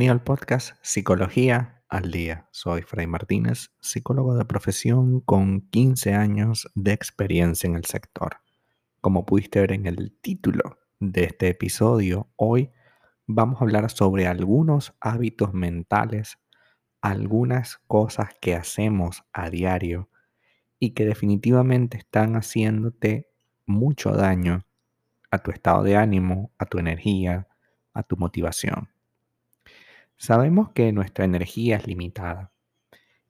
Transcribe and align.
Bienvenido 0.00 0.14
al 0.14 0.24
podcast 0.24 0.76
Psicología 0.80 1.82
al 1.90 2.10
Día. 2.10 2.48
Soy 2.52 2.80
Fray 2.80 3.06
Martínez, 3.06 3.70
psicólogo 3.82 4.34
de 4.34 4.46
profesión 4.46 5.20
con 5.20 5.60
15 5.68 6.14
años 6.14 6.70
de 6.74 6.92
experiencia 6.92 7.68
en 7.68 7.74
el 7.74 7.84
sector. 7.84 8.38
Como 9.02 9.26
pudiste 9.26 9.60
ver 9.60 9.72
en 9.72 9.84
el 9.84 10.16
título 10.22 10.78
de 11.00 11.24
este 11.24 11.48
episodio, 11.48 12.30
hoy 12.36 12.70
vamos 13.26 13.60
a 13.60 13.64
hablar 13.64 13.90
sobre 13.90 14.26
algunos 14.26 14.94
hábitos 15.00 15.52
mentales, 15.52 16.38
algunas 17.02 17.76
cosas 17.86 18.30
que 18.40 18.54
hacemos 18.54 19.24
a 19.34 19.50
diario 19.50 20.08
y 20.78 20.92
que 20.94 21.04
definitivamente 21.04 21.98
están 21.98 22.36
haciéndote 22.36 23.28
mucho 23.66 24.12
daño 24.12 24.64
a 25.30 25.40
tu 25.40 25.50
estado 25.50 25.82
de 25.82 25.96
ánimo, 25.96 26.54
a 26.56 26.64
tu 26.64 26.78
energía, 26.78 27.48
a 27.92 28.02
tu 28.02 28.16
motivación. 28.16 28.88
Sabemos 30.22 30.72
que 30.72 30.92
nuestra 30.92 31.24
energía 31.24 31.78
es 31.78 31.86
limitada 31.86 32.52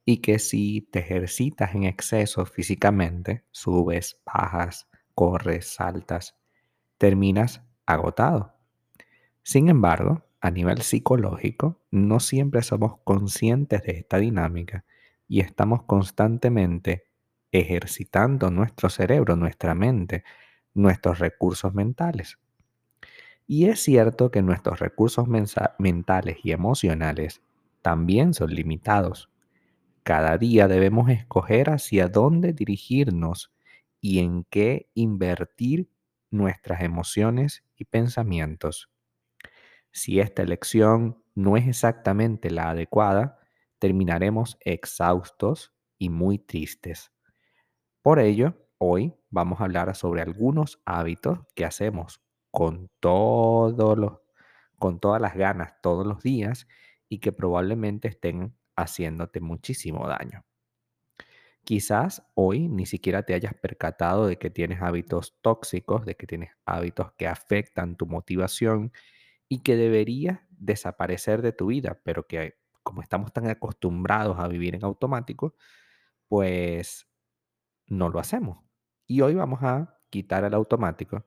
y 0.03 0.17
que 0.17 0.39
si 0.39 0.81
te 0.81 0.99
ejercitas 0.99 1.73
en 1.73 1.85
exceso 1.85 2.45
físicamente, 2.45 3.45
subes, 3.51 4.19
bajas, 4.25 4.89
corres, 5.15 5.73
saltas, 5.73 6.37
terminas 6.97 7.61
agotado. 7.85 8.55
Sin 9.41 9.69
embargo, 9.69 10.25
a 10.41 10.51
nivel 10.51 10.81
psicológico, 10.81 11.79
no 11.91 12.19
siempre 12.19 12.61
somos 12.61 12.97
conscientes 13.05 13.83
de 13.83 13.93
esta 13.93 14.17
dinámica 14.17 14.83
y 15.29 15.39
estamos 15.39 15.83
constantemente 15.83 17.07
ejercitando 17.53 18.51
nuestro 18.51 18.89
cerebro, 18.89 19.37
nuestra 19.37 19.75
mente, 19.75 20.25
nuestros 20.73 21.19
recursos 21.19 21.73
mentales. 21.73 22.37
Y 23.47 23.65
es 23.69 23.81
cierto 23.81 24.31
que 24.31 24.41
nuestros 24.41 24.79
recursos 24.79 25.27
mentales 25.27 26.37
y 26.43 26.51
emocionales 26.51 27.41
también 27.81 28.33
son 28.33 28.49
limitados. 28.53 29.29
Cada 30.03 30.37
día 30.37 30.67
debemos 30.67 31.09
escoger 31.09 31.69
hacia 31.69 32.07
dónde 32.07 32.53
dirigirnos 32.53 33.53
y 34.01 34.19
en 34.19 34.45
qué 34.49 34.89
invertir 34.95 35.89
nuestras 36.31 36.81
emociones 36.81 37.63
y 37.77 37.85
pensamientos. 37.85 38.89
Si 39.91 40.19
esta 40.19 40.41
elección 40.43 41.23
no 41.35 41.57
es 41.57 41.67
exactamente 41.67 42.49
la 42.51 42.69
adecuada, 42.71 43.39
terminaremos 43.79 44.57
exhaustos 44.61 45.73
y 45.97 46.09
muy 46.09 46.39
tristes. 46.39 47.11
Por 48.01 48.19
ello, 48.19 48.55
hoy 48.77 49.15
vamos 49.29 49.61
a 49.61 49.65
hablar 49.65 49.95
sobre 49.95 50.21
algunos 50.21 50.81
hábitos 50.85 51.39
que 51.55 51.65
hacemos 51.65 52.21
con, 52.51 52.89
todo 52.99 54.21
con 54.77 54.99
todas 54.99 55.21
las 55.21 55.35
ganas 55.35 55.81
todos 55.81 56.05
los 56.05 56.23
días 56.23 56.67
y 57.07 57.19
que 57.19 57.31
probablemente 57.31 58.07
estén 58.07 58.55
haciéndote 58.75 59.39
muchísimo 59.39 60.07
daño. 60.07 60.43
Quizás 61.63 62.23
hoy 62.33 62.67
ni 62.67 62.87
siquiera 62.87 63.23
te 63.23 63.35
hayas 63.35 63.53
percatado 63.53 64.25
de 64.25 64.37
que 64.37 64.49
tienes 64.49 64.81
hábitos 64.81 65.37
tóxicos, 65.41 66.05
de 66.05 66.15
que 66.15 66.25
tienes 66.25 66.49
hábitos 66.65 67.11
que 67.13 67.27
afectan 67.27 67.95
tu 67.95 68.07
motivación 68.07 68.91
y 69.47 69.59
que 69.59 69.75
deberías 69.75 70.39
desaparecer 70.49 71.41
de 71.43 71.51
tu 71.51 71.67
vida, 71.67 72.01
pero 72.03 72.25
que 72.25 72.55
como 72.81 73.01
estamos 73.01 73.31
tan 73.31 73.47
acostumbrados 73.47 74.39
a 74.39 74.47
vivir 74.47 74.73
en 74.73 74.83
automático, 74.83 75.55
pues 76.27 77.07
no 77.85 78.09
lo 78.09 78.19
hacemos. 78.19 78.63
Y 79.05 79.21
hoy 79.21 79.35
vamos 79.35 79.61
a 79.61 79.99
quitar 80.09 80.43
el 80.43 80.55
automático 80.55 81.23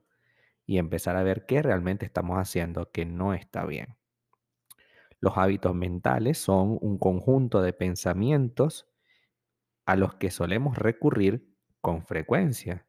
y 0.66 0.78
empezar 0.78 1.16
a 1.16 1.22
ver 1.22 1.47
qué 1.47 1.62
realmente 1.62 2.06
estamos 2.06 2.38
haciendo 2.38 2.91
que 2.91 3.04
no 3.04 3.34
está 3.34 3.64
bien. 3.66 3.97
Los 5.20 5.38
hábitos 5.38 5.75
mentales 5.75 6.38
son 6.38 6.78
un 6.80 6.98
conjunto 6.98 7.62
de 7.62 7.72
pensamientos 7.72 8.88
a 9.86 9.97
los 9.97 10.14
que 10.16 10.30
solemos 10.30 10.76
recurrir 10.76 11.54
con 11.80 12.02
frecuencia. 12.02 12.86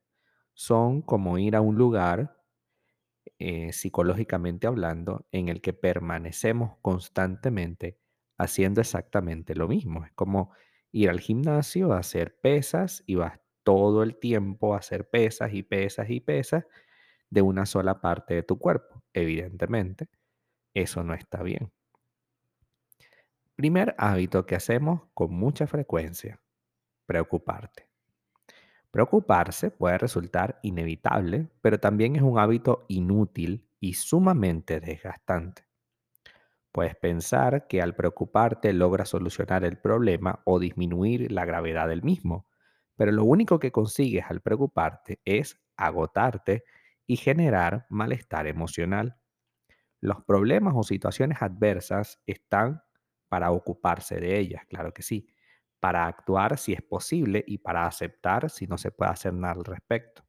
Son 0.53 1.01
como 1.01 1.37
ir 1.37 1.55
a 1.55 1.61
un 1.61 1.75
lugar, 1.75 2.43
eh, 3.39 3.73
psicológicamente 3.73 4.67
hablando, 4.67 5.27
en 5.31 5.49
el 5.49 5.61
que 5.61 5.73
permanecemos 5.73 6.77
constantemente 6.81 7.99
haciendo 8.37 8.81
exactamente 8.81 9.55
lo 9.55 9.67
mismo. 9.67 10.05
Es 10.05 10.11
como 10.13 10.51
ir 10.91 11.09
al 11.09 11.19
gimnasio 11.19 11.93
a 11.93 11.99
hacer 11.99 12.39
pesas 12.39 13.03
y 13.05 13.15
vas 13.15 13.39
todo 13.63 14.03
el 14.03 14.17
tiempo 14.17 14.75
a 14.75 14.79
hacer 14.79 15.09
pesas 15.09 15.53
y 15.53 15.63
pesas 15.63 16.09
y 16.09 16.19
pesas 16.21 16.65
de 17.29 17.41
una 17.41 17.65
sola 17.65 18.01
parte 18.01 18.33
de 18.33 18.43
tu 18.43 18.57
cuerpo. 18.57 19.03
Evidentemente, 19.13 20.07
eso 20.73 21.03
no 21.03 21.13
está 21.13 21.41
bien. 21.43 21.71
Primer 23.55 23.95
hábito 23.97 24.45
que 24.45 24.55
hacemos 24.55 25.03
con 25.13 25.33
mucha 25.33 25.65
frecuencia, 25.65 26.41
preocuparte. 27.05 27.87
Preocuparse 28.91 29.71
puede 29.71 29.97
resultar 29.97 30.59
inevitable, 30.61 31.49
pero 31.61 31.79
también 31.79 32.15
es 32.15 32.21
un 32.21 32.39
hábito 32.39 32.85
inútil 32.87 33.67
y 33.79 33.93
sumamente 33.93 34.79
desgastante. 34.79 35.63
Puedes 36.71 36.95
pensar 36.95 37.67
que 37.67 37.81
al 37.81 37.95
preocuparte 37.95 38.73
logras 38.73 39.09
solucionar 39.09 39.63
el 39.63 39.77
problema 39.77 40.41
o 40.43 40.59
disminuir 40.59 41.31
la 41.31 41.45
gravedad 41.45 41.87
del 41.87 42.03
mismo, 42.03 42.47
pero 42.97 43.11
lo 43.13 43.23
único 43.23 43.59
que 43.59 43.71
consigues 43.71 44.25
al 44.27 44.41
preocuparte 44.41 45.21
es 45.23 45.57
agotarte 45.77 46.63
y 47.07 47.17
generar 47.17 47.85
malestar 47.89 48.47
emocional. 48.47 49.17
Los 50.01 50.23
problemas 50.23 50.73
o 50.77 50.83
situaciones 50.83 51.41
adversas 51.41 52.21
están 52.25 52.83
para 53.29 53.51
ocuparse 53.51 54.19
de 54.19 54.38
ellas, 54.39 54.63
claro 54.67 54.93
que 54.93 55.01
sí, 55.03 55.27
para 55.79 56.05
actuar 56.07 56.57
si 56.57 56.73
es 56.73 56.81
posible 56.81 57.43
y 57.47 57.59
para 57.59 57.85
aceptar 57.85 58.49
si 58.49 58.67
no 58.67 58.77
se 58.77 58.91
puede 58.91 59.11
hacer 59.11 59.33
nada 59.33 59.53
al 59.55 59.66
respecto. 59.66 60.23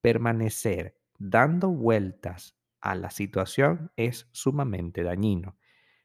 Permanecer 0.00 1.00
dando 1.18 1.70
vueltas 1.70 2.56
a 2.80 2.94
la 2.94 3.10
situación 3.10 3.92
es 3.96 4.28
sumamente 4.32 5.02
dañino. 5.02 5.58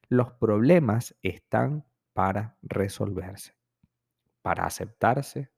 Los 0.09 0.33
problemas 0.33 1.15
están 1.21 1.85
para 2.13 2.57
resolverse, 2.61 3.55
para 4.41 4.65
aceptarse 4.65 5.51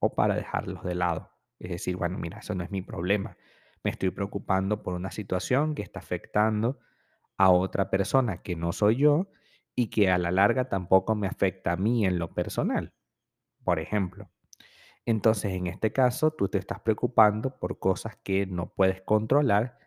o 0.00 0.14
para 0.14 0.34
dejarlos 0.36 0.84
de 0.84 0.94
lado. 0.94 1.30
Es 1.58 1.70
decir, 1.70 1.96
bueno, 1.96 2.18
mira, 2.18 2.38
eso 2.38 2.54
no 2.54 2.64
es 2.64 2.70
mi 2.70 2.82
problema 2.82 3.36
me 3.84 3.90
estoy 3.90 4.10
preocupando 4.10 4.82
por 4.82 4.94
una 4.94 5.10
situación 5.10 5.74
que 5.74 5.82
está 5.82 6.00
afectando 6.00 6.78
a 7.36 7.50
otra 7.50 7.90
persona 7.90 8.42
que 8.42 8.56
no 8.56 8.72
soy 8.72 8.96
yo 8.96 9.28
y 9.74 9.88
que 9.88 10.10
a 10.10 10.18
la 10.18 10.30
larga 10.30 10.68
tampoco 10.68 11.14
me 11.14 11.26
afecta 11.26 11.72
a 11.72 11.76
mí 11.76 12.06
en 12.06 12.18
lo 12.18 12.34
personal, 12.34 12.92
por 13.64 13.80
ejemplo. 13.80 14.30
Entonces, 15.04 15.52
en 15.52 15.66
este 15.66 15.92
caso, 15.92 16.30
tú 16.30 16.48
te 16.48 16.58
estás 16.58 16.80
preocupando 16.80 17.58
por 17.58 17.78
cosas 17.78 18.16
que 18.22 18.46
no 18.46 18.72
puedes 18.72 19.02
controlar 19.02 19.78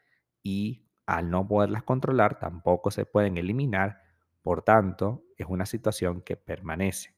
y 0.44 0.86
al 1.06 1.30
no 1.30 1.48
poderlas 1.48 1.84
controlar 1.84 2.40
tampoco 2.40 2.92
se 2.92 3.06
pueden 3.06 3.38
eliminar, 3.38 4.02
por 4.42 4.64
tanto, 4.64 5.24
es 5.38 5.48
una 5.48 5.66
situación 5.66 6.22
que 6.22 6.36
permanece. 6.36 7.16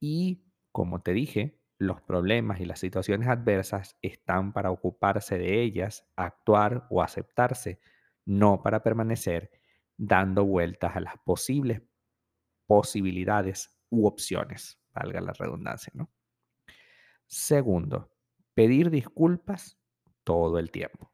Y 0.00 0.44
como 0.72 1.02
te 1.02 1.12
dije, 1.12 1.60
los 1.78 2.00
problemas 2.02 2.60
y 2.60 2.64
las 2.64 2.80
situaciones 2.80 3.28
adversas 3.28 3.96
están 4.02 4.52
para 4.52 4.70
ocuparse 4.70 5.38
de 5.38 5.62
ellas, 5.62 6.08
actuar 6.16 6.86
o 6.90 7.02
aceptarse, 7.02 7.80
no 8.24 8.62
para 8.62 8.82
permanecer 8.82 9.50
dando 9.96 10.44
vueltas 10.44 10.96
a 10.96 11.00
las 11.00 11.14
posibles 11.24 11.82
posibilidades 12.66 13.78
u 13.90 14.06
opciones, 14.06 14.80
valga 14.92 15.20
la 15.20 15.32
redundancia, 15.32 15.92
¿no? 15.94 16.10
Segundo, 17.26 18.12
pedir 18.54 18.90
disculpas 18.90 19.78
todo 20.24 20.58
el 20.58 20.70
tiempo. 20.70 21.12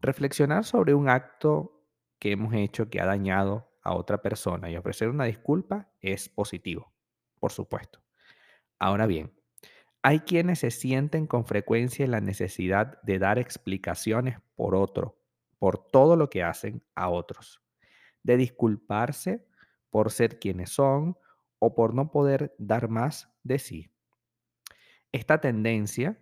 Reflexionar 0.00 0.64
sobre 0.64 0.94
un 0.94 1.08
acto 1.08 1.86
que 2.18 2.32
hemos 2.32 2.54
hecho 2.54 2.88
que 2.88 3.00
ha 3.00 3.06
dañado 3.06 3.70
a 3.82 3.94
otra 3.94 4.22
persona 4.22 4.70
y 4.70 4.76
ofrecer 4.76 5.08
una 5.08 5.24
disculpa 5.24 5.92
es 6.00 6.28
positivo, 6.28 6.94
por 7.38 7.52
supuesto. 7.52 8.00
Ahora 8.78 9.06
bien, 9.06 9.32
hay 10.02 10.20
quienes 10.20 10.58
se 10.58 10.72
sienten 10.72 11.28
con 11.28 11.46
frecuencia 11.46 12.04
en 12.04 12.10
la 12.10 12.20
necesidad 12.20 13.00
de 13.02 13.20
dar 13.20 13.38
explicaciones 13.38 14.38
por 14.56 14.74
otro, 14.74 15.16
por 15.60 15.78
todo 15.90 16.16
lo 16.16 16.28
que 16.28 16.42
hacen 16.42 16.82
a 16.96 17.08
otros, 17.08 17.62
de 18.24 18.36
disculparse 18.36 19.46
por 19.90 20.10
ser 20.10 20.40
quienes 20.40 20.70
son 20.70 21.16
o 21.60 21.74
por 21.76 21.94
no 21.94 22.10
poder 22.10 22.52
dar 22.58 22.88
más 22.88 23.32
de 23.44 23.60
sí. 23.60 23.90
Esta 25.12 25.40
tendencia, 25.40 26.20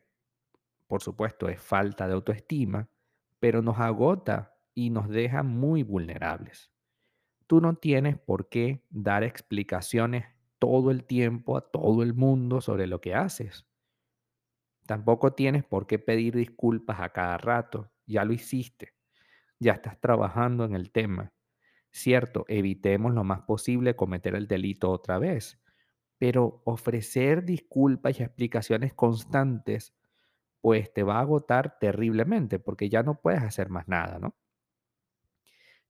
por 0.86 1.02
supuesto, 1.02 1.48
es 1.48 1.58
falta 1.58 2.06
de 2.06 2.12
autoestima, 2.12 2.90
pero 3.38 3.62
nos 3.62 3.78
agota 3.78 4.58
y 4.74 4.90
nos 4.90 5.08
deja 5.08 5.42
muy 5.42 5.84
vulnerables. 5.84 6.70
Tú 7.46 7.62
no 7.62 7.76
tienes 7.76 8.18
por 8.18 8.50
qué 8.50 8.84
dar 8.90 9.24
explicaciones 9.24 10.26
todo 10.58 10.90
el 10.90 11.04
tiempo 11.04 11.56
a 11.56 11.62
todo 11.62 12.02
el 12.02 12.12
mundo 12.12 12.60
sobre 12.60 12.86
lo 12.86 13.00
que 13.00 13.14
haces. 13.14 13.69
Tampoco 14.86 15.32
tienes 15.34 15.64
por 15.64 15.86
qué 15.86 15.98
pedir 15.98 16.34
disculpas 16.36 17.00
a 17.00 17.10
cada 17.10 17.38
rato. 17.38 17.90
Ya 18.06 18.24
lo 18.24 18.32
hiciste. 18.32 18.94
Ya 19.60 19.72
estás 19.74 20.00
trabajando 20.00 20.64
en 20.64 20.74
el 20.74 20.92
tema. 20.92 21.32
Cierto, 21.92 22.44
evitemos 22.48 23.14
lo 23.14 23.24
más 23.24 23.42
posible 23.42 23.96
cometer 23.96 24.34
el 24.36 24.48
delito 24.48 24.90
otra 24.90 25.18
vez, 25.18 25.60
pero 26.18 26.62
ofrecer 26.64 27.44
disculpas 27.44 28.20
y 28.20 28.24
explicaciones 28.24 28.94
constantes, 28.94 29.94
pues 30.62 30.92
te 30.94 31.02
va 31.02 31.18
a 31.18 31.22
agotar 31.22 31.78
terriblemente 31.80 32.58
porque 32.60 32.88
ya 32.88 33.02
no 33.02 33.20
puedes 33.20 33.42
hacer 33.42 33.70
más 33.70 33.88
nada, 33.88 34.18
¿no? 34.18 34.36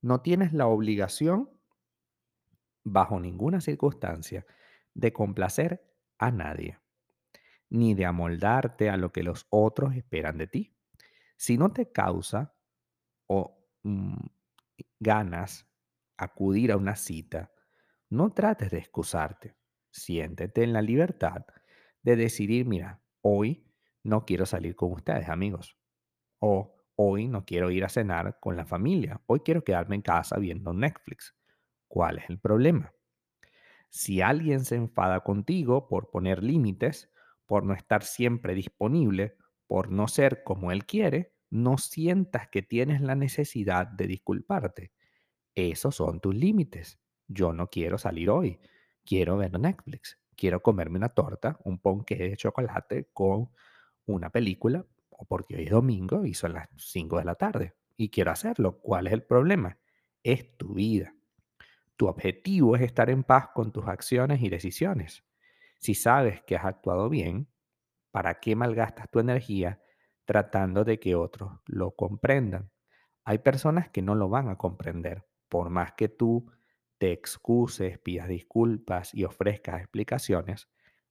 No 0.02 0.20
tienes 0.20 0.52
la 0.52 0.66
obligación, 0.66 1.48
bajo 2.84 3.20
ninguna 3.20 3.60
circunstancia, 3.60 4.44
de 4.94 5.12
complacer 5.12 5.82
a 6.18 6.30
nadie, 6.30 6.79
ni 7.70 7.94
de 7.94 8.04
amoldarte 8.04 8.90
a 8.90 8.96
lo 8.96 9.12
que 9.12 9.22
los 9.22 9.46
otros 9.50 9.94
esperan 9.94 10.38
de 10.38 10.46
ti. 10.46 10.76
Si 11.36 11.56
no 11.56 11.72
te 11.72 11.90
causa 11.90 12.54
o 13.26 13.66
mm, 13.82 14.18
ganas 14.98 15.66
acudir 16.16 16.72
a 16.72 16.76
una 16.76 16.96
cita, 16.96 17.52
no 18.10 18.32
trates 18.32 18.70
de 18.70 18.78
excusarte. 18.78 19.56
Siéntete 19.90 20.62
en 20.62 20.72
la 20.72 20.82
libertad 20.82 21.46
de 22.02 22.16
decidir, 22.16 22.66
mira, 22.66 23.02
hoy 23.22 23.66
no 24.02 24.24
quiero 24.24 24.46
salir 24.46 24.76
con 24.76 24.92
ustedes, 24.92 25.28
amigos. 25.28 25.78
O 26.40 26.76
hoy 26.96 27.28
no 27.28 27.44
quiero 27.44 27.70
ir 27.70 27.84
a 27.84 27.88
cenar 27.88 28.38
con 28.40 28.56
la 28.56 28.66
familia. 28.66 29.22
Hoy 29.26 29.40
quiero 29.40 29.64
quedarme 29.64 29.96
en 29.96 30.02
casa 30.02 30.38
viendo 30.38 30.72
Netflix. 30.72 31.34
¿Cuál 31.88 32.18
es 32.18 32.30
el 32.30 32.38
problema? 32.38 32.92
Si 33.88 34.20
alguien 34.20 34.64
se 34.64 34.76
enfada 34.76 35.20
contigo 35.20 35.88
por 35.88 36.10
poner 36.10 36.42
límites, 36.42 37.09
por 37.50 37.64
no 37.64 37.74
estar 37.74 38.04
siempre 38.04 38.54
disponible, 38.54 39.36
por 39.66 39.90
no 39.90 40.06
ser 40.06 40.44
como 40.44 40.70
él 40.70 40.86
quiere, 40.86 41.34
no 41.50 41.78
sientas 41.78 42.46
que 42.46 42.62
tienes 42.62 43.00
la 43.00 43.16
necesidad 43.16 43.88
de 43.88 44.06
disculparte. 44.06 44.92
Esos 45.56 45.96
son 45.96 46.20
tus 46.20 46.32
límites. 46.32 47.00
Yo 47.26 47.52
no 47.52 47.66
quiero 47.66 47.98
salir 47.98 48.30
hoy. 48.30 48.60
Quiero 49.04 49.36
ver 49.36 49.58
Netflix. 49.58 50.16
Quiero 50.36 50.62
comerme 50.62 50.98
una 50.98 51.08
torta, 51.08 51.58
un 51.64 51.80
ponqué 51.80 52.14
de 52.14 52.36
chocolate 52.36 53.10
con 53.12 53.50
una 54.06 54.30
película, 54.30 54.86
o 55.10 55.24
porque 55.24 55.56
hoy 55.56 55.64
es 55.64 55.70
domingo 55.70 56.24
y 56.24 56.34
son 56.34 56.52
las 56.52 56.68
5 56.76 57.18
de 57.18 57.24
la 57.24 57.34
tarde. 57.34 57.74
Y 57.96 58.10
quiero 58.10 58.30
hacerlo. 58.30 58.78
¿Cuál 58.78 59.08
es 59.08 59.12
el 59.12 59.24
problema? 59.24 59.76
Es 60.22 60.56
tu 60.56 60.74
vida. 60.74 61.16
Tu 61.96 62.06
objetivo 62.06 62.76
es 62.76 62.82
estar 62.82 63.10
en 63.10 63.24
paz 63.24 63.48
con 63.52 63.72
tus 63.72 63.88
acciones 63.88 64.40
y 64.40 64.50
decisiones. 64.50 65.24
Si 65.80 65.94
sabes 65.94 66.42
que 66.42 66.56
has 66.56 66.66
actuado 66.66 67.08
bien, 67.08 67.48
¿para 68.10 68.38
qué 68.38 68.54
malgastas 68.54 69.10
tu 69.10 69.18
energía 69.18 69.80
tratando 70.26 70.84
de 70.84 71.00
que 71.00 71.14
otros 71.14 71.52
lo 71.64 71.92
comprendan? 71.92 72.70
Hay 73.24 73.38
personas 73.38 73.88
que 73.88 74.02
no 74.02 74.14
lo 74.14 74.28
van 74.28 74.50
a 74.50 74.58
comprender. 74.58 75.26
Por 75.48 75.70
más 75.70 75.92
que 75.92 76.10
tú 76.10 76.52
te 76.98 77.12
excuses, 77.12 77.98
pidas 77.98 78.28
disculpas 78.28 79.14
y 79.14 79.24
ofrezcas 79.24 79.80
explicaciones, 79.80 80.68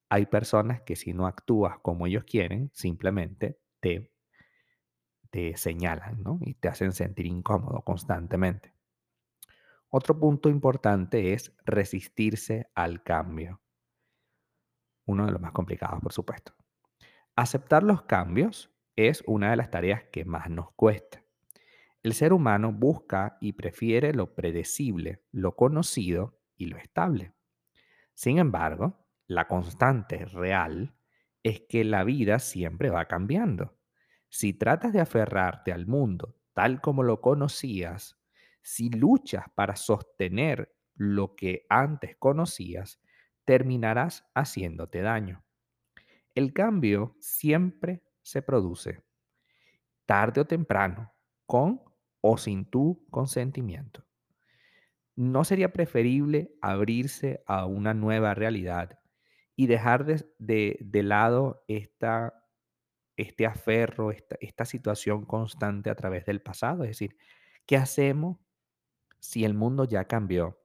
hay 0.08 0.28
personas 0.28 0.84
que 0.84 0.96
si 0.96 1.14
no 1.14 1.26
actúas 1.26 1.80
como 1.80 2.06
ellos 2.06 2.24
quieren, 2.24 2.70
simplemente 2.72 3.60
te, 3.80 4.12
te 5.32 5.58
señalan 5.58 6.22
¿no? 6.22 6.38
y 6.42 6.54
te 6.54 6.68
hacen 6.68 6.92
sentir 6.92 7.26
incómodo 7.26 7.82
constantemente. 7.82 8.76
Otro 9.90 10.20
punto 10.20 10.48
importante 10.48 11.34
es 11.34 11.56
resistirse 11.66 12.70
al 12.76 13.02
cambio. 13.02 13.62
Uno 15.10 15.26
de 15.26 15.32
los 15.32 15.42
más 15.42 15.54
complicados, 15.54 16.00
por 16.02 16.14
supuesto. 16.14 16.54
Aceptar 17.36 17.82
los 17.82 18.04
cambios 18.04 18.72
es 18.96 19.24
una 19.26 19.50
de 19.50 19.56
las 19.56 19.72
tareas 19.72 20.04
que 20.12 20.24
más 20.24 20.52
nos 20.52 20.72
cuesta. 20.74 21.24
El 22.04 22.14
ser 22.14 22.32
humano 22.32 22.72
busca 22.72 23.36
y 23.42 23.54
prefiere 23.54 24.14
lo 24.14 24.36
predecible, 24.36 25.24
lo 25.32 25.56
conocido 25.56 26.40
y 26.58 26.68
lo 26.68 26.78
estable. 26.78 27.34
Sin 28.14 28.38
embargo, 28.38 29.08
la 29.26 29.48
constante 29.48 30.26
real 30.26 30.94
es 31.42 31.62
que 31.62 31.84
la 31.84 32.04
vida 32.04 32.38
siempre 32.38 32.92
va 32.92 33.06
cambiando. 33.06 33.80
Si 34.30 34.54
tratas 34.54 34.94
de 34.94 35.02
aferrarte 35.02 35.72
al 35.74 35.88
mundo 35.88 36.36
tal 36.54 36.82
como 36.82 37.02
lo 37.02 37.20
conocías, 37.20 38.20
si 38.62 38.92
luchas 38.92 39.46
para 39.56 39.76
sostener 39.76 40.76
lo 40.94 41.36
que 41.36 41.66
antes 41.68 42.16
conocías, 42.18 43.02
terminarás 43.50 44.30
haciéndote 44.36 45.02
daño. 45.02 45.44
El 46.36 46.54
cambio 46.54 47.16
siempre 47.20 48.04
se 48.22 48.44
produce, 48.44 49.02
tarde 50.06 50.42
o 50.42 50.46
temprano, 50.46 51.12
con 51.48 51.82
o 52.22 52.38
sin 52.38 52.70
tu 52.70 53.08
consentimiento. 53.10 54.06
¿No 55.16 55.44
sería 55.44 55.74
preferible 55.74 56.54
abrirse 56.62 57.44
a 57.48 57.66
una 57.66 57.96
nueva 57.96 58.36
realidad 58.36 59.00
y 59.56 59.66
dejar 59.66 60.06
de, 60.06 60.88
lado 61.04 61.66
este 63.18 63.48
aferro, 63.48 64.12
esta 64.12 64.66
situación 64.66 65.26
constante 65.26 65.90
a 65.90 65.96
través 65.96 66.24
del 66.28 66.40
pasado? 66.40 66.84
Es 66.84 66.92
decir, 66.92 67.18
¿qué 67.66 67.78
hacemos 67.78 68.38
si 69.18 69.44
el 69.44 69.56
mundo 69.56 69.86
ya 69.86 70.06
cambió, 70.06 70.62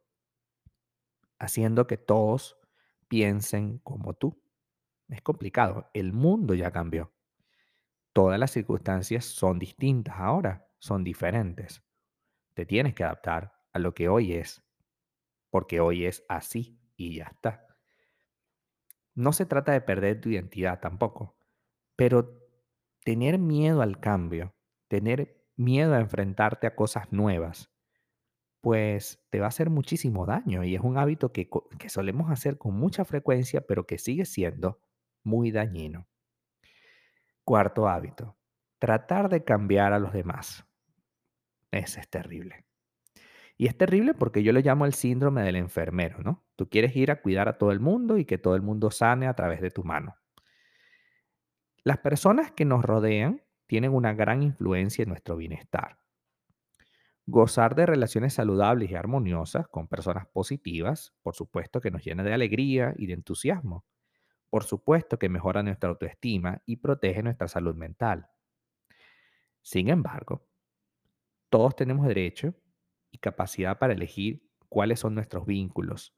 haciendo 1.39 1.87
que 1.87 1.97
todos 1.97 2.59
piensen 3.15 3.79
como 3.79 4.15
tú? 4.15 4.43
Es 5.09 5.23
complicado, 5.23 5.89
el 5.95 6.13
mundo 6.13 6.53
ya 6.53 6.73
cambió. 6.73 7.13
Todas 8.13 8.41
las 8.41 8.51
circunstancias 8.51 9.25
son 9.25 9.61
distintas 9.61 10.17
ahora, 10.19 10.67
son 10.81 11.05
diferentes. 11.05 11.85
Te 12.55 12.67
tienes 12.67 12.93
que 12.93 13.05
adaptar 13.05 13.55
a 13.73 13.79
lo 13.79 13.95
que 13.95 14.09
hoy 14.09 14.33
es, 14.33 14.65
porque 15.49 15.79
hoy 15.79 16.07
es 16.07 16.25
así 16.29 16.77
y 16.97 17.15
ya 17.15 17.27
está. 17.27 17.65
No 19.15 19.33
se 19.33 19.47
trata 19.47 19.71
de 19.71 19.81
perder 19.81 20.21
tu 20.21 20.31
identidad 20.31 20.81
tampoco, 20.81 21.37
pero 21.95 22.37
tener 23.05 23.39
miedo 23.39 23.81
al 23.81 24.01
cambio, 24.01 24.57
tener 24.89 25.41
miedo 25.55 25.95
a 25.95 26.01
enfrentarte 26.01 26.67
a 26.67 26.75
cosas 26.75 27.13
nuevas, 27.13 27.71
pues 28.65 29.23
te 29.29 29.41
va 29.41 29.45
a 29.45 29.49
hacer 29.49 29.69
muchísimo 29.69 30.25
daño 30.25 30.65
y 30.65 30.75
es 30.75 30.81
un 30.81 30.97
hábito 30.97 31.33
que, 31.33 31.51
que 31.79 31.91
solemos 31.91 32.31
hacer 32.31 32.57
con 32.57 32.75
mucha 32.75 33.05
frecuencia, 33.05 33.61
pero 33.61 33.87
que 33.87 33.99
sigue 33.99 34.25
siendo 34.25 34.81
muy 35.23 35.51
dañino. 35.51 36.09
Cuarto 37.45 37.89
hábito, 37.89 38.39
tratar 38.79 39.29
de 39.29 39.45
cambiar 39.45 39.93
a 39.93 39.99
los 39.99 40.15
demás. 40.15 40.65
Ese 41.73 42.01
es 42.01 42.09
terrible. 42.09 42.65
Y 43.59 43.67
es 43.67 43.77
terrible 43.77 44.15
porque 44.15 44.43
yo 44.43 44.51
lo 44.55 44.61
llamo 44.61 44.87
el 44.87 44.95
síndrome 44.95 45.43
del 45.43 45.57
enfermero, 45.57 46.23
¿no? 46.23 46.43
Tú 46.57 46.71
quieres 46.71 46.97
ir 46.97 47.11
a 47.11 47.21
cuidar 47.21 47.51
a 47.51 47.59
todo 47.59 47.71
el 47.71 47.81
mundo 47.81 48.17
y 48.17 48.25
que 48.25 48.39
todo 48.39 48.57
el 48.57 48.63
mundo 48.63 48.91
sane 48.91 49.27
a 49.27 49.35
través 49.35 49.61
de 49.61 49.73
tu 49.73 49.85
mano. 49.85 50.17
Las 51.83 51.99
personas 51.99 52.51
que 52.51 52.65
nos 52.65 52.83
rodean 52.83 53.43
tienen 53.67 53.93
una 53.93 54.15
gran 54.15 54.43
influencia 54.43 55.03
en 55.03 55.11
nuestro 55.11 55.37
bienestar. 55.37 55.99
Gozar 57.27 57.75
de 57.75 57.85
relaciones 57.85 58.33
saludables 58.33 58.91
y 58.91 58.95
armoniosas 58.95 59.69
con 59.69 59.89
personas 59.89 60.27
positivas, 60.27 61.13
por 61.23 61.35
supuesto 61.35 61.83
que 61.83 61.91
nos 61.91 62.03
llena 62.03 62.23
de 62.25 62.33
alegría 62.33 62.95
y 62.97 63.07
de 63.07 63.13
entusiasmo. 63.13 63.85
Por 64.51 64.65
supuesto 64.65 65.19
que 65.19 65.29
mejora 65.29 65.63
nuestra 65.63 65.91
autoestima 65.91 66.63
y 66.67 66.77
protege 66.77 67.23
nuestra 67.23 67.49
salud 67.49 67.75
mental. 67.77 68.29
Sin 69.63 69.89
embargo, 69.89 70.47
todos 71.51 71.77
tenemos 71.77 72.07
derecho 72.07 72.55
y 73.11 73.19
capacidad 73.19 73.79
para 73.79 73.93
elegir 73.95 74.43
cuáles 74.69 75.01
son 75.01 75.15
nuestros 75.15 75.47
vínculos, 75.47 76.15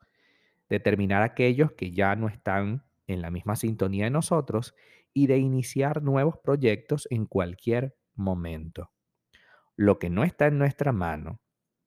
determinar 0.69 1.23
aquellos 1.23 1.73
que 1.73 1.93
ya 1.93 2.17
no 2.17 2.29
están 2.29 2.85
en 3.07 3.23
la 3.23 3.31
misma 3.31 3.57
sintonía 3.57 4.05
de 4.05 4.11
nosotros 4.11 4.75
y 5.15 5.27
de 5.29 5.39
iniciar 5.39 6.03
nuevos 6.03 6.39
proyectos 6.39 7.09
en 7.11 7.27
cualquier 7.27 7.97
momento. 8.15 8.91
Lo 9.77 9.99
que 9.99 10.11
no 10.11 10.25
está 10.25 10.47
en 10.47 10.59
nuestra 10.59 10.93
mano, 10.93 11.41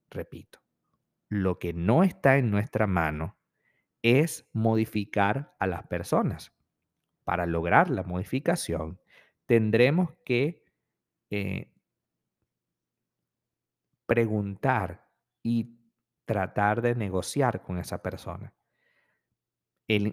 repito, 0.10 0.60
lo 1.30 1.60
que 1.60 1.74
no 1.74 2.04
está 2.04 2.38
en 2.38 2.52
nuestra 2.52 2.88
mano 2.88 3.38
es 4.02 4.50
modificar 4.54 5.56
a 5.60 5.68
las 5.68 5.88
personas. 5.88 6.54
Para 7.24 7.46
lograr 7.46 7.90
la 7.90 8.04
modificación, 8.04 9.00
tendremos 9.46 10.12
que 10.26 10.64
eh, 11.30 11.72
preguntar 14.06 15.08
y 15.44 15.80
tratar 16.26 16.82
de 16.82 16.96
negociar 16.96 17.62
con 17.62 17.80
esa 17.80 18.02
persona. 18.02 18.54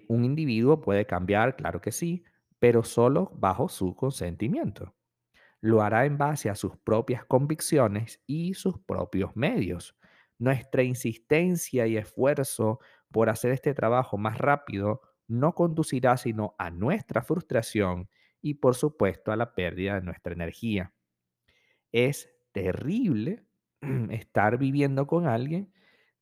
Un 0.07 0.25
individuo 0.25 0.81
puede 0.81 1.05
cambiar, 1.05 1.55
claro 1.55 1.81
que 1.81 1.91
sí, 1.91 2.23
pero 2.59 2.83
solo 2.83 3.31
bajo 3.35 3.69
su 3.69 3.95
consentimiento. 3.95 4.95
Lo 5.61 5.81
hará 5.81 6.05
en 6.05 6.17
base 6.17 6.49
a 6.49 6.55
sus 6.55 6.77
propias 6.77 7.25
convicciones 7.25 8.21
y 8.27 8.53
sus 8.53 8.79
propios 8.79 9.35
medios. 9.35 9.95
Nuestra 10.39 10.83
insistencia 10.83 11.87
y 11.87 11.97
esfuerzo 11.97 12.79
por 13.11 13.29
hacer 13.29 13.51
este 13.51 13.73
trabajo 13.73 14.17
más 14.17 14.37
rápido 14.37 15.01
no 15.27 15.53
conducirá 15.55 16.17
sino 16.17 16.55
a 16.59 16.69
nuestra 16.69 17.21
frustración 17.21 18.09
y 18.41 18.55
por 18.55 18.75
supuesto 18.75 19.31
a 19.31 19.35
la 19.35 19.55
pérdida 19.55 19.95
de 19.95 20.01
nuestra 20.01 20.33
energía. 20.33 20.93
Es 21.91 22.29
terrible 22.51 23.45
estar 24.11 24.57
viviendo 24.57 25.07
con 25.07 25.27
alguien 25.27 25.73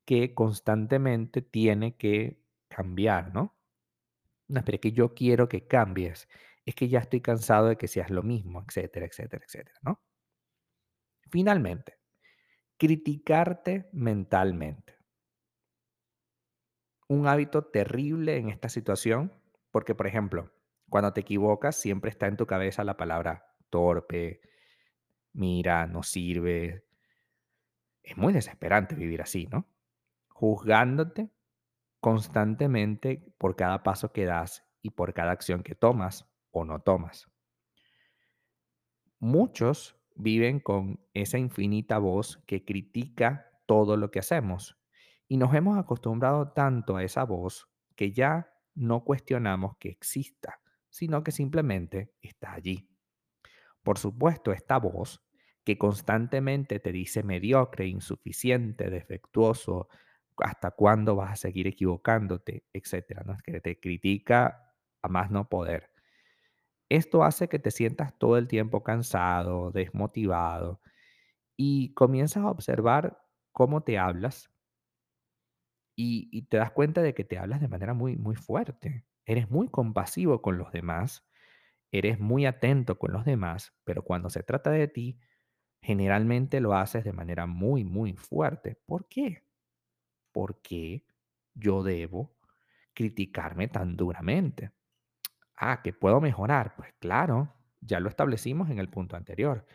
que 0.06 0.34
constantemente 0.34 1.42
tiene 1.42 1.96
que 1.98 2.40
cambiar, 2.70 3.34
¿no? 3.34 3.56
No, 4.48 4.62
es 4.66 4.80
que 4.80 4.92
yo 4.92 5.14
quiero 5.16 5.50
que 5.50 5.68
cambies. 5.68 6.28
Es 6.66 6.76
que 6.76 6.90
ya 6.90 7.00
estoy 7.00 7.22
cansado 7.22 7.68
de 7.68 7.78
que 7.78 7.88
seas 7.88 8.10
lo 8.10 8.24
mismo, 8.24 8.64
etcétera, 8.68 9.06
etcétera, 9.06 9.46
etcétera, 9.46 9.80
¿no? 9.84 10.02
Finalmente, 11.30 12.00
criticarte 12.78 13.90
mentalmente. 13.94 14.98
Un 17.08 17.28
hábito 17.28 17.66
terrible 17.66 18.38
en 18.38 18.50
esta 18.50 18.70
situación, 18.70 19.32
porque 19.72 19.94
por 19.94 20.08
ejemplo, 20.08 20.52
cuando 20.90 21.14
te 21.14 21.22
equivocas 21.22 21.76
siempre 21.76 22.10
está 22.10 22.28
en 22.28 22.38
tu 22.38 22.48
cabeza 22.48 22.84
la 22.84 22.98
palabra 22.98 23.46
torpe, 23.70 24.42
mira, 25.34 25.88
no 25.88 26.04
sirve. 26.04 26.86
Es 28.04 28.18
muy 28.18 28.34
desesperante 28.34 28.96
vivir 28.96 29.22
así, 29.22 29.48
¿no? 29.48 29.68
Juzgándote 30.30 31.32
constantemente 32.00 33.34
por 33.38 33.56
cada 33.56 33.84
paso 33.84 34.12
que 34.12 34.26
das 34.26 34.64
y 34.82 34.92
por 34.92 35.14
cada 35.14 35.32
acción 35.32 35.64
que 35.64 35.76
tomas 35.76 36.28
o 36.60 36.66
no 36.66 36.80
tomas. 36.82 37.28
Muchos 39.20 39.98
viven 40.16 40.60
con 40.60 41.00
esa 41.14 41.38
infinita 41.38 41.98
voz 41.98 42.44
que 42.48 42.64
critica 42.64 43.50
todo 43.66 43.98
lo 43.98 44.12
que 44.12 44.20
hacemos 44.20 44.78
y 45.28 45.38
nos 45.38 45.54
hemos 45.54 45.78
acostumbrado 45.78 46.52
tanto 46.54 46.96
a 46.96 47.04
esa 47.04 47.24
voz 47.24 47.68
que 47.96 48.12
ya 48.12 48.54
no 48.76 49.04
cuestionamos 49.04 49.78
que 49.78 49.90
exista, 49.90 50.62
sino 50.90 51.24
que 51.24 51.32
simplemente 51.32 52.14
está 52.22 52.54
allí. 52.54 52.90
Por 53.84 53.98
supuesto, 53.98 54.52
esta 54.52 54.78
voz 54.78 55.22
que 55.64 55.78
constantemente 55.78 56.80
te 56.80 56.92
dice 56.92 57.24
mediocre, 57.24 57.88
insuficiente, 57.88 58.90
defectuoso, 58.90 59.90
hasta 60.38 60.72
cuándo 60.72 61.16
vas 61.16 61.32
a 61.32 61.36
seguir 61.36 61.68
equivocándote, 61.68 62.66
etcétera, 62.72 63.24
¿no? 63.26 63.38
que 63.44 63.60
te 63.62 63.80
critica 63.80 64.74
a 65.02 65.08
más 65.08 65.32
no 65.32 65.48
poder. 65.50 65.95
Esto 66.90 67.24
hace 67.24 67.48
que 67.50 67.60
te 67.60 67.72
sientas 67.72 68.18
todo 68.18 68.38
el 68.38 68.48
tiempo 68.48 68.84
cansado, 68.84 69.72
desmotivado 69.72 70.82
y 71.58 71.94
comienzas 71.96 72.44
a 72.44 72.50
observar 72.52 73.22
cómo 73.54 73.84
te 73.84 73.98
hablas 74.00 74.52
y, 75.96 76.44
te 76.44 76.58
das 76.58 76.72
cuenta 76.72 77.02
de 77.02 77.14
que 77.14 77.24
te 77.24 77.38
hablas 77.38 77.62
de 77.62 77.68
manera 77.68 77.94
muy, 77.94 78.16
muy 78.18 78.36
fuerte. 78.36 79.06
Eres 79.26 79.50
muy 79.50 79.70
compasivo 79.70 80.42
con 80.42 80.58
los 80.58 80.72
demás, 80.72 81.26
eres 81.92 82.20
muy 82.20 82.46
atento 82.46 83.00
con 83.00 83.14
los 83.14 83.26
demás, 83.26 83.74
pero 83.86 84.04
cuando 84.04 84.30
se 84.30 84.44
trata 84.44 84.72
de 84.72 84.88
ti, 84.88 85.20
generalmente 85.82 86.62
lo 86.62 86.76
haces 86.76 87.04
de 87.06 87.14
manera 87.14 87.48
muy, 87.48 87.84
muy 87.86 88.16
fuerte. 88.16 88.78
¿Por 88.86 89.08
qué? 89.08 89.46
¿Por 90.34 90.62
qué 90.62 91.06
yo 91.56 91.84
debo 91.84 92.36
criticarme 92.94 93.68
tan 93.70 93.98
duramente? 93.98 94.72
Ah, 95.58 95.82
que 95.84 95.94
puedo 95.94 96.20
mejorar. 96.22 96.76
Pues 96.76 96.94
claro, 97.00 97.54
ya 97.82 98.00
lo 98.00 98.10
establecimos 98.10 98.70
en 98.70 98.80
el 98.80 98.90
punto 98.90 99.16
anterior. 99.16 99.66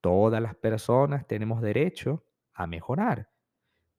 Todas 0.00 0.42
las 0.42 0.56
personas 0.56 1.26
tenemos 1.26 1.62
derecho 1.62 2.26
a 2.54 2.66
mejorar. 2.66 3.30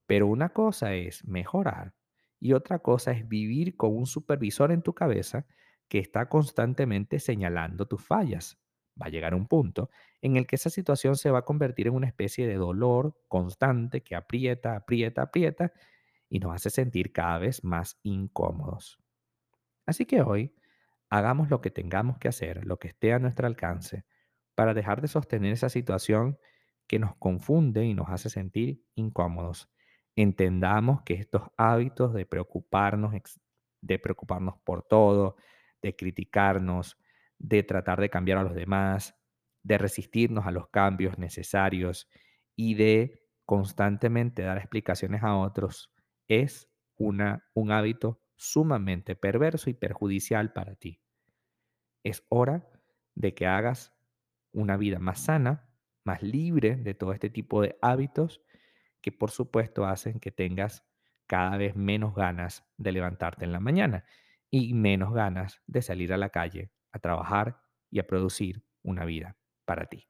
Pero 0.08 0.28
una 0.28 0.50
cosa 0.50 0.94
es 0.96 1.26
mejorar 1.28 1.96
y 2.40 2.54
otra 2.54 2.80
cosa 2.80 3.12
es 3.12 3.28
vivir 3.28 3.78
con 3.78 3.96
un 3.96 4.08
supervisor 4.08 4.72
en 4.72 4.84
tu 4.84 4.94
cabeza 4.96 5.48
que 5.90 6.00
está 6.00 6.30
constantemente 6.30 7.20
señalando 7.20 7.88
tus 7.88 8.04
fallas. 8.04 8.60
Va 9.02 9.08
a 9.08 9.10
llegar 9.10 9.36
un 9.36 9.48
punto 9.48 9.90
en 10.22 10.38
el 10.38 10.48
que 10.48 10.58
esa 10.58 10.70
situación 10.72 11.16
se 11.18 11.32
va 11.32 11.40
a 11.40 11.46
convertir 11.46 11.88
en 11.88 11.96
una 11.96 12.08
especie 12.08 12.48
de 12.48 12.56
dolor 12.56 13.18
constante 13.28 14.04
que 14.04 14.16
aprieta, 14.16 14.76
aprieta, 14.76 15.24
aprieta 15.24 15.74
y 16.30 16.40
nos 16.40 16.54
hace 16.56 16.70
sentir 16.70 17.14
cada 17.14 17.40
vez 17.40 17.64
más 17.64 18.00
incómodos. 18.04 19.00
Así 19.86 20.06
que 20.06 20.22
hoy 20.22 20.54
hagamos 21.10 21.50
lo 21.50 21.62
que 21.62 21.72
tengamos 21.72 22.18
que 22.18 22.28
hacer, 22.28 22.66
lo 22.66 22.78
que 22.78 22.90
esté 22.90 23.14
a 23.14 23.20
nuestro 23.20 23.48
alcance, 23.48 24.06
para 24.56 24.74
dejar 24.74 25.02
de 25.02 25.08
sostener 25.08 25.54
esa 25.54 25.70
situación 25.70 26.38
que 26.88 27.00
nos 27.00 27.16
confunde 27.18 27.86
y 27.86 27.94
nos 27.94 28.10
hace 28.10 28.30
sentir 28.30 28.84
incómodos. 28.96 29.70
Entendamos 30.16 31.02
que 31.04 31.14
estos 31.16 31.44
hábitos 31.58 32.14
de 32.14 32.26
preocuparnos, 32.26 33.14
de 33.82 34.00
preocuparnos 34.00 34.56
por 34.64 34.84
todo, 34.84 35.36
de 35.82 35.96
criticarnos, 35.96 36.98
de 37.38 37.64
tratar 37.64 38.02
de 38.02 38.10
cambiar 38.10 38.40
a 38.40 38.44
los 38.44 38.56
demás, 38.56 39.16
de 39.64 39.78
resistirnos 39.78 40.46
a 40.46 40.52
los 40.52 40.68
cambios 40.70 41.18
necesarios 41.18 42.10
y 42.56 42.76
de 42.76 43.24
constantemente 43.46 44.44
dar 44.44 44.58
explicaciones 44.58 45.24
a 45.24 45.38
otros, 45.38 45.92
es 46.28 46.70
una, 46.98 47.48
un 47.54 47.72
hábito 47.72 48.22
sumamente 48.40 49.18
perverso 49.18 49.70
y 49.70 49.74
perjudicial 49.74 50.54
para 50.54 50.76
ti. 50.76 51.02
Es 52.04 52.26
hora 52.30 52.70
de 53.14 53.34
que 53.34 53.46
hagas 53.46 53.94
una 54.54 54.78
vida 54.78 54.98
más 54.98 55.20
sana, 55.20 55.70
más 56.06 56.24
libre 56.24 56.78
de 56.78 56.94
todo 56.94 57.12
este 57.12 57.30
tipo 57.30 57.62
de 57.62 57.78
hábitos 57.82 58.42
que 59.02 59.12
por 59.12 59.32
supuesto 59.32 59.86
hacen 59.86 60.22
que 60.22 60.32
tengas 60.32 60.86
cada 61.28 61.58
vez 61.58 61.76
menos 61.76 62.16
ganas 62.16 62.66
de 62.78 62.94
levantarte 62.94 63.44
en 63.44 63.52
la 63.52 63.60
mañana 63.60 64.06
y 64.50 64.74
menos 64.74 65.14
ganas 65.14 65.62
de 65.68 65.82
salir 65.82 66.14
a 66.14 66.18
la 66.18 66.30
calle 66.30 66.72
a 66.94 67.00
trabajar 67.00 67.62
y 67.92 68.00
a 68.00 68.08
producir 68.08 68.64
una 68.82 69.04
vida 69.04 69.38
para 69.66 69.86
ti. 69.88 70.08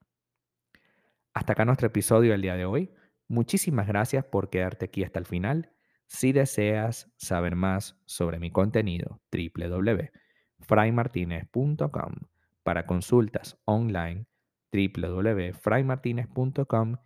Hasta 1.34 1.54
acá 1.54 1.64
nuestro 1.64 1.88
episodio 1.88 2.30
del 2.30 2.42
día 2.42 2.54
de 2.54 2.64
hoy. 2.64 2.94
Muchísimas 3.26 3.88
gracias 3.88 4.24
por 4.24 4.50
quedarte 4.50 4.84
aquí 4.84 5.02
hasta 5.02 5.18
el 5.18 5.26
final. 5.26 5.72
Si 6.12 6.32
deseas 6.32 7.08
saber 7.16 7.54
más 7.54 7.96
sobre 8.04 8.40
mi 8.40 8.50
contenido, 8.50 9.20
www.fraymartinez.com. 9.30 12.14
Para 12.64 12.84
consultas 12.84 13.56
online, 13.64 14.26
www.fraymartinez.com 14.72 16.96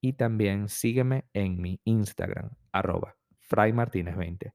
y 0.00 0.14
también 0.14 0.70
sígueme 0.70 1.26
en 1.34 1.60
mi 1.60 1.78
Instagram, 1.84 2.52
arroba 2.72 3.18
fraymartinez20. 3.50 4.54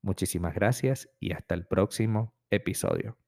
Muchísimas 0.00 0.54
gracias 0.54 1.10
y 1.20 1.32
hasta 1.32 1.54
el 1.54 1.66
próximo 1.66 2.34
episodio. 2.48 3.18